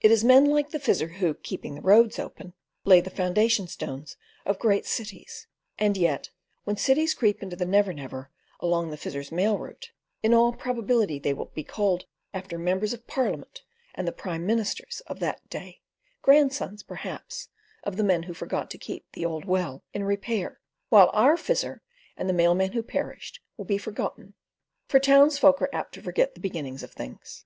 It 0.00 0.12
is 0.12 0.22
men 0.22 0.44
like 0.44 0.70
the 0.70 0.78
Fizzer 0.78 1.14
who, 1.14 1.34
"keeping 1.34 1.74
the 1.74 1.80
roads 1.80 2.20
open," 2.20 2.52
lay 2.84 3.00
the 3.00 3.10
foundation 3.10 3.66
stones 3.66 4.16
of 4.46 4.60
great 4.60 4.86
cities; 4.86 5.48
and 5.80 5.96
yet 5.96 6.30
when 6.62 6.76
cities 6.76 7.12
creep 7.12 7.42
into 7.42 7.56
the 7.56 7.66
Never 7.66 7.92
Never 7.92 8.30
along 8.60 8.90
the 8.90 8.96
Fizzer's 8.96 9.32
mail 9.32 9.58
route, 9.58 9.90
in 10.22 10.32
all 10.32 10.52
probability 10.52 11.18
they 11.18 11.34
will 11.34 11.46
be 11.46 11.64
called 11.64 12.06
after 12.32 12.56
Members 12.56 12.92
of 12.92 13.08
Parliament 13.08 13.62
and 13.96 14.06
the 14.06 14.12
Prime 14.12 14.46
Ministers 14.46 15.02
of 15.08 15.18
that 15.18 15.50
day, 15.50 15.80
grandsons, 16.22 16.84
perhaps, 16.84 17.48
of 17.82 17.96
the 17.96 18.04
men 18.04 18.22
who 18.22 18.34
forgot 18.34 18.70
to 18.70 18.78
keep 18.78 19.06
the 19.10 19.24
old 19.26 19.44
well 19.44 19.82
in 19.92 20.04
repair, 20.04 20.60
while 20.88 21.10
our 21.12 21.36
Fizzer 21.36 21.80
and 22.16 22.28
the 22.28 22.32
mail 22.32 22.54
man 22.54 22.70
who 22.74 22.82
perished 22.84 23.40
will 23.56 23.64
be 23.64 23.76
forgotten; 23.76 24.34
for 24.86 25.00
townsfolk 25.00 25.60
are 25.60 25.70
apt 25.74 25.94
to 25.94 26.00
forget 26.00 26.34
the 26.36 26.40
beginnings 26.40 26.84
of 26.84 26.92
things. 26.92 27.44